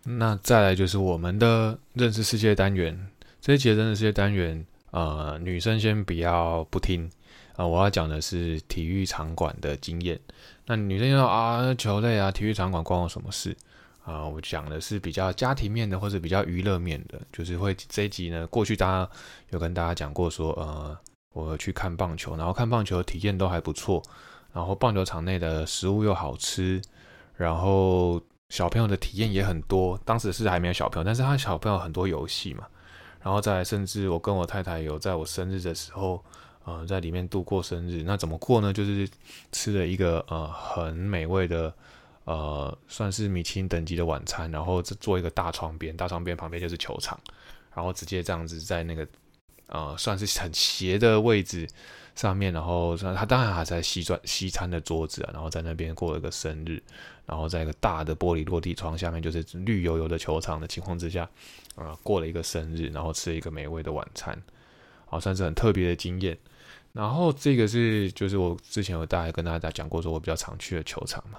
[0.04, 3.09] 那再来就是我们的认识世界单元，
[3.40, 7.11] 这一节认识世界单元，呃，女生先不要不听
[7.57, 10.20] 啊，我要讲的是体育场馆的经验。
[10.66, 13.57] 那女生说啊，球类啊，体育场馆关我什么事？
[14.04, 18.46] 啊，我讲的是比较家庭面的，或者比较娱乐面的，就是会这一集呢。
[18.48, 19.10] 过去大家
[19.48, 20.96] 有跟大家讲过，说呃，
[21.32, 24.02] 我去看棒球，然后看棒球体验都还不错，
[24.52, 26.82] 然后棒球场内的食物又好吃，
[27.34, 29.98] 然后小朋友的体验也很多。
[30.04, 32.66] 当时是还没有小朋友，但是他小朋友很多游戏嘛，
[33.22, 36.22] 然后再甚至我跟我太太有在我生日的时候，
[36.64, 38.02] 呃在里面度过生日。
[38.02, 38.70] 那怎么过呢？
[38.70, 39.08] 就是
[39.50, 41.74] 吃了一个呃很美味的
[42.24, 47.18] 呃算是米其林等级的晚餐，然后做一个大窗边，大窗边旁边就是球场，
[47.74, 49.06] 然后直接这样子在那个
[49.66, 51.68] 呃算是很斜的位置
[52.14, 56.82] 上面，然后他当然还在西装西餐的桌子啊，然后在那边过了个生日。
[57.26, 61.26] 然后在一个大的玻璃落地窗下面，就是绿油油的球场的情况之下，
[61.74, 64.38] 啊，过了一个生日，然后吃了一个美味的晚餐，
[65.06, 66.37] 好，算是很特别的经验。
[66.92, 71.38] 然后这个是，就是我之前有大概跟大家讲过，说我比较常去的球场嘛。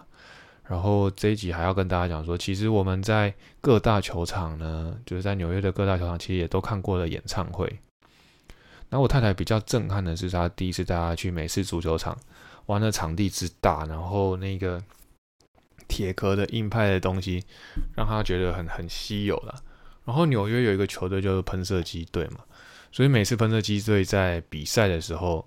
[0.67, 7.79] 然后这一集还要跟大家讲说，其实我们在各大球场呢，就是在纽约的各大球场，其实也都看过了演唱会。
[8.89, 12.17] 那我太太比较震撼的是，她第一次带她去美式足球场，
[12.65, 14.83] 哇，那场地之大，然后那个。
[15.87, 17.43] 铁壳的硬派的东西，
[17.95, 19.53] 让他觉得很很稀有了。
[20.03, 22.39] 然后纽约有一个球队就是喷射机队嘛，
[22.91, 25.45] 所以每次喷射机队在比赛的时候，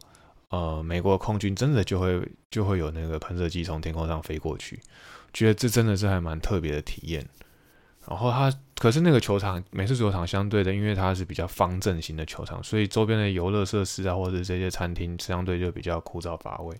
[0.50, 4.80] 呃，美国空军真的就会就会有那个喷射机从天空上飞过去，
[5.32, 7.26] 觉得这真的是还蛮特别的体验。
[8.08, 16.76] 然后他可是那个球场，美式足球场相对的，因为它是比较方正型的球场，所以周边的游乐设施啊，或者这些餐厅相对就比较枯燥乏味。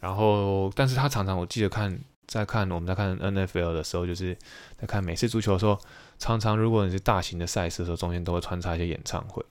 [0.00, 1.98] 然后，但是他常常我记得看。
[2.24, 4.34] 在看我们在看 N F L 的时候，就是
[4.78, 5.78] 在看美式足球的时候，
[6.18, 9.44] 常常如果你是大型的赛事的时候，中间都会穿插一些演唱会。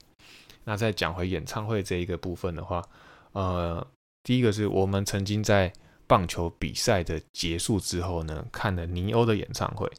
[0.64, 2.82] 那再讲回演唱会这一个部分的话，
[3.32, 3.86] 呃，
[4.22, 5.72] 第一个是我们曾经在
[6.06, 9.90] 棒球比赛的结束之后呢，看了尼欧的演唱会。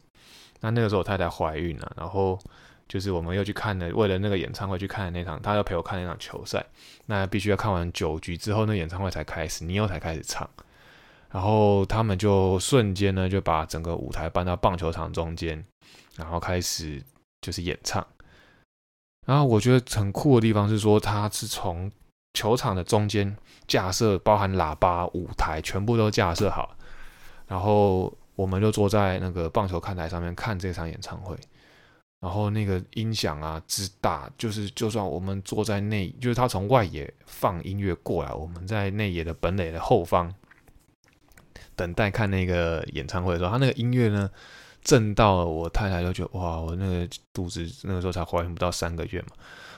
[0.61, 2.39] 那那个时候我太太怀孕了，然后
[2.87, 6.65] 就是我们又去看了，为了那个演唱会去看那场，她要陪我看那场球赛。
[7.07, 10.49] 那必须要看完九局之后，那演唱会才开始，尼欧才开始唱。
[11.31, 15.65] 然后他们就瞬间呢，就把整个舞台搬到棒球场中间，
[16.15, 17.01] 然后开始
[17.41, 18.05] 就是演唱。
[19.25, 21.91] 然后我觉得很酷的地方是说，他是从
[22.33, 23.35] 球场的中间
[23.67, 26.75] 架设，包含喇叭、舞台，全部都架设好。
[27.47, 31.37] 然后我们就坐在那个棒球看台上面看这场演唱会。
[32.19, 40.33] 然后那个音响啊之大，就是就算我们坐在内，就是他从外野放音乐过来，我们在内野的本垒的后方。
[41.75, 44.29] 等待看那个演唱会的时候，他那个音乐呢，
[44.83, 49.27] 震到我太太都觉得哇，我那个肚子那个时候才怀孕不到三个月嘛，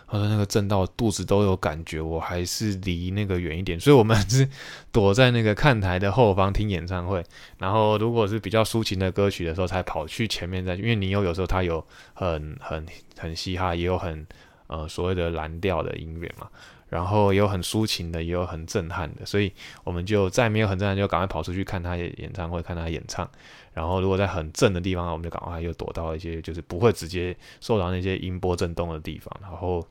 [0.08, 4.48] 他说那个震到肚子都有感觉，我还是离那个远一点，所以我们 是
[4.92, 7.24] 躲在那个看台的后方听演唱会，
[7.58, 12.86] 然后如果是比较抒情的歌曲的时候，才跑去前面再，因为你有有时候他有很很
[13.18, 14.26] 很嘻哈，也有很
[14.68, 16.48] 呃所谓的蓝调的音乐嘛。
[16.88, 19.52] 然后也有很抒情的，也有很震撼的，所以
[19.84, 23.30] 我们就再没有很震撼，就赶快跑出去看他演唱会，看他演唱。
[23.74, 29.36] 然后如果在很震的地方，我们就赶快又躲到一些就是不会直接受到那些音波震动的地方。
[29.42, 29.86] 然后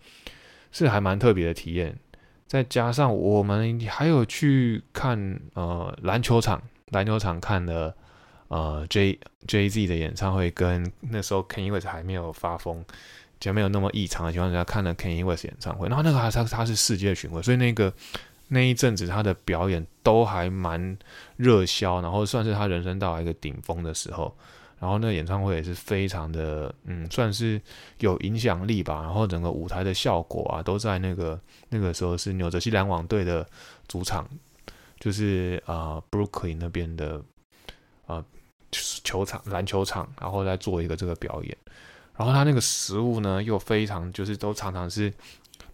[0.73, 1.99] 是还蛮特别的体验。
[2.47, 7.95] 再加上我们还有去看呃篮球场，篮球场看了
[8.49, 12.85] 呃 J J Z 的演唱会，跟那时候 Kanye 还没有发疯。
[13.41, 17.93] 就没有那么异常的情况下，看了 Kanye West 演唱会，然后那个还他他是世界巡回，所以那个
[18.49, 20.97] 那一阵子他的表演都还蛮
[21.37, 24.35] 热销，然后算是他人生到一个顶峰的时候，
[24.79, 27.61] 然后那演唱会也是非常的嗯，算是
[27.99, 33.47] 有影响力吧，然后整个舞台的效果啊，都在那个那个时候是纽泽西篮网队的
[33.89, 34.29] 主场，
[35.01, 37.21] 就是啊 Brooklyn 那边的
[38.07, 38.25] 啊
[38.71, 41.57] 球场篮球场，然后再做一个这个表演。
[42.17, 45.13] 然后他那个食物呢，又非常就是都常常是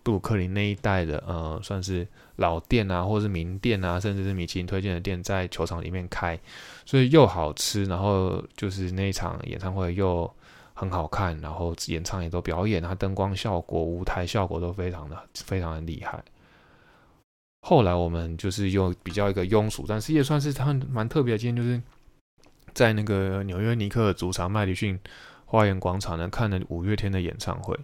[0.03, 6.41] 布鲁克林那一带的，呃，算是老店啊，或者是名店啊，甚至是米其林推荐的店，在球场里面开，
[6.87, 10.33] 所以又好吃，然后就是那一场演唱会又
[10.73, 16.25] 很好看，然后演唱也都表演啊，灯光效果、舞台效果都非常的非常的厉害。
[17.69, 21.83] 后来我们就是用比较一个庸俗，但是也算是他蛮特别的经验，就是
[22.73, 24.99] 在那个纽约尼克的主场麦迪逊。
[25.51, 27.77] 花园广场呢，看了五月天的演唱会。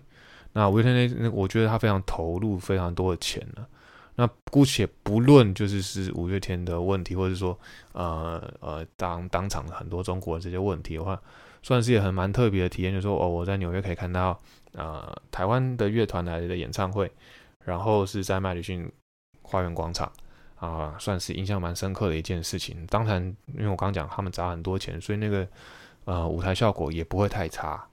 [0.53, 3.67] 那五月天那那，我觉得他非常投入，非常多的钱了。
[4.14, 7.59] 那姑且不论就是是五月天的问题，或者说
[7.93, 11.21] 呃呃当当场很多中国这些问题的话，
[11.61, 12.93] 算是也很蛮特别的体验。
[12.93, 14.39] 就说哦，我在纽约可以看到
[14.73, 17.11] 呃台湾的乐团来的演唱会，
[17.64, 18.89] 然后是在麦迪逊
[19.43, 20.11] 花园广场
[20.55, 22.87] 啊，算是印象蛮深刻的一件事情。
[22.87, 23.21] 当然，
[23.59, 25.45] 因为我刚讲他们砸很多钱，所以那个。
[26.07, 27.87] 呃，舞台效果也不会太差。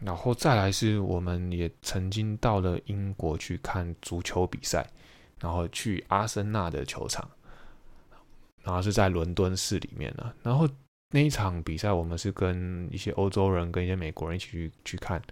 [0.00, 4.86] 然后再来是，我们也曾经到了英国去看足球比赛，
[5.40, 7.26] 然后去阿森纳的球场，
[8.62, 10.32] 然后是在伦敦市里面呢。
[10.42, 10.68] 然后
[11.10, 15.22] 那一场比赛，我们是跟一些欧洲人、跟一些美国人一起去去看。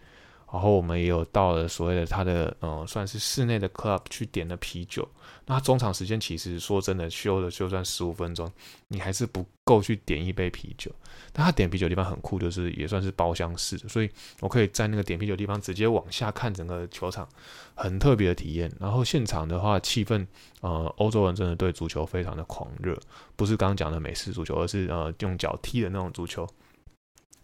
[0.53, 5.09] 然后我们也有到了所谓的它的呃算是室内的 club 去点了啤酒。
[5.47, 8.51] 那中场时间其实说真的，休了就算十五分钟，
[8.89, 10.93] 你还是不够去点一杯啤酒。
[11.33, 17.27] 但他点啤酒地方很酷，就是也算是包厢式的，所以我可以在那个点啤酒地方直接往下看整个球场，
[17.75, 18.71] 很特别的体验。
[18.79, 20.25] 然后现场的话，气氛
[20.61, 22.97] 呃，欧洲人真的对足球非常的狂热，
[23.35, 26.47] 不是刚刚讲的美式足球，而是呃用脚踢的那种足球，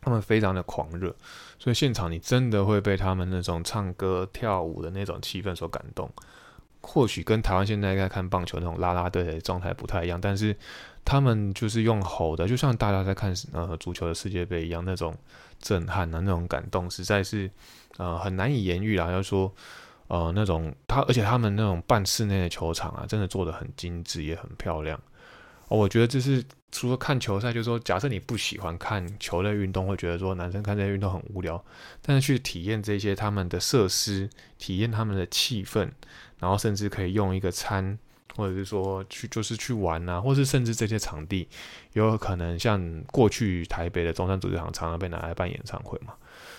[0.01, 1.15] 他们非常的狂热，
[1.59, 6.11] 所以现场你真的会被他们那种唱歌跳舞的那种气氛所感动。
[6.81, 10.57] 或许跟台湾现在在看棒球那种拉拉队的状态不太一样，但是
[11.05, 15.13] 他们就是用吼的，就像大家在看呃足球的世界杯一样，那种
[15.59, 17.51] 震撼啊，那种感动，实在是
[17.97, 19.11] 呃很难以言喻啦。
[19.11, 19.53] 要说
[20.07, 24.99] 呃那种他，而且他们那种半室内的球场啊，真的做的很精致，也很漂亮。
[25.69, 31.63] 哦我觉得这是除了看球赛，就是说假设你不喜欢看球类运动，会觉得说男生看这些运动很无聊，
[32.03, 35.91] 但是去体验这些他们的设施，体验他们的气氛。
[36.41, 37.99] 然后甚至可以用一个餐，
[38.37, 41.49] 或者是说去就是去玩啊，或是甚至这些场地，
[41.95, 46.15] 有可能像过去台北的中山足球场常常被拿来办演唱会嘛，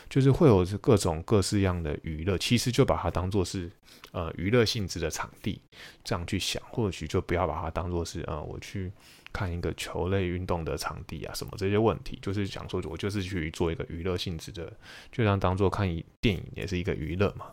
[0.09, 3.69] 就是会有各种各式样的娱乐，其实就把它当做是
[4.11, 5.61] 呃娱乐性质的场地，
[6.03, 8.91] 这样去想，或许就不要把它当做是呃我去
[9.31, 14.73] 看一个球类运动的场地啊什么这些问题，就是想说我就是去做一个娱乐性质的，
[15.11, 17.45] 就像当做看一电影也是一个娱乐嘛。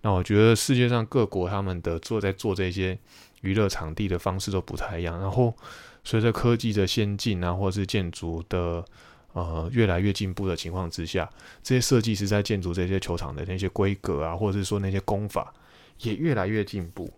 [0.00, 2.98] 那我觉得世界上各国他们的做在做这些
[3.42, 5.20] 娱乐场地的方式都不太一样。
[5.20, 5.56] 然后
[6.02, 8.84] 随着科技的先进啊，或是建筑的
[9.32, 11.28] 呃越来越进步的情况之下，
[11.62, 15.52] 这些设计师在建筑这些球场的那些规格啊，或者是说那些工法
[16.00, 17.10] 也越来越进步。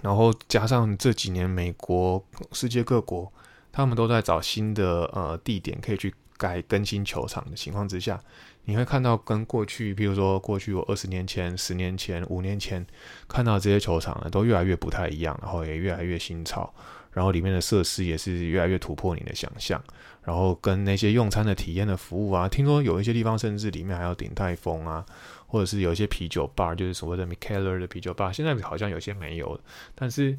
[0.00, 3.32] 然后加上这几年美国、世界各国
[3.72, 8.20] 他们都在找新的呃地点可以去改更新球场的情况之下。
[8.64, 12.86] 你会看到跟过去，比如说过去我二十年前、十年前、五年前
[13.26, 16.70] 看到这些球场呢，都越来越不太一样，然后也越来越新潮，
[17.12, 19.82] 然后里面的设施也是越来越突破你的想象，
[20.22, 25.04] 然后跟那些用餐的体验的服务啊，听说有一些地方甚至里面还有顶泰丰啊，
[25.46, 29.58] 或者是有一些啤酒 bar，就是所谓的 Mikeller 的啤酒 bar，现在好像有些没有，
[29.94, 30.38] 但是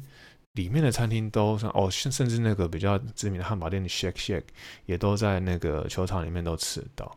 [0.52, 4.42] 里面的餐厅都像哦，甚甚至那个比较知名的汉堡店的 Shake Shake
[4.86, 7.16] 也都在那个球场里面都吃到。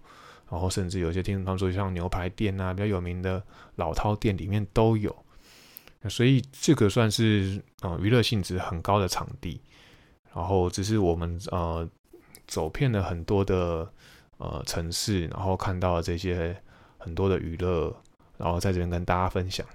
[0.51, 3.41] 然后甚至有些听他们说，像牛排店啊，比较有名的
[3.77, 5.22] 老饕店里面都有，
[6.09, 9.61] 所以这个算是呃娱乐性质很高的场地。
[10.33, 11.87] 然后只是我们呃
[12.47, 13.87] 走遍了很多的
[14.37, 16.55] 呃城市，然后看到了这些
[16.97, 17.95] 很多的娱乐，
[18.37, 19.65] 然后在这边跟大家分享。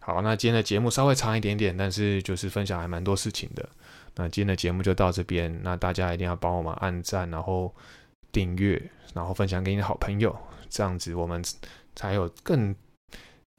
[0.00, 3.68] 好，那今天的节目稍微长一点点，但是就是分享还蛮多事情的。
[4.16, 7.74] 那今天的节目就到这边，那大家一定要帮我们按赞，然后。
[8.32, 10.36] 订阅，然后分享给你的好朋友，
[10.68, 11.40] 这样子我们
[11.94, 12.74] 才有更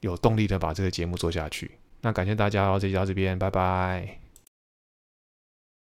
[0.00, 1.70] 有动力的把这个节目做下去。
[2.02, 4.25] 那感谢大家，这期到这边，拜拜。